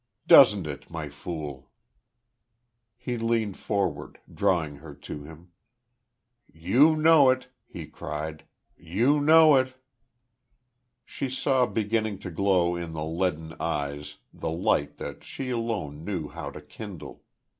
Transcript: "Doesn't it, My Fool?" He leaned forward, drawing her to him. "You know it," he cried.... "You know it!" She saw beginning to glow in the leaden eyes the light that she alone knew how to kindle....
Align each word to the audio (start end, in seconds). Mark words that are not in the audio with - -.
"Doesn't 0.25 0.65
it, 0.65 0.89
My 0.89 1.09
Fool?" 1.09 1.69
He 2.97 3.19
leaned 3.19 3.55
forward, 3.57 4.19
drawing 4.33 4.77
her 4.77 4.95
to 4.95 5.23
him. 5.25 5.51
"You 6.51 6.95
know 6.95 7.29
it," 7.29 7.49
he 7.67 7.85
cried.... 7.85 8.45
"You 8.75 9.19
know 9.19 9.57
it!" 9.57 9.75
She 11.05 11.29
saw 11.29 11.67
beginning 11.67 12.17
to 12.17 12.31
glow 12.31 12.75
in 12.75 12.93
the 12.93 13.05
leaden 13.05 13.53
eyes 13.59 14.17
the 14.33 14.49
light 14.49 14.97
that 14.97 15.23
she 15.23 15.51
alone 15.51 16.03
knew 16.03 16.29
how 16.29 16.49
to 16.49 16.61
kindle.... 16.61 17.21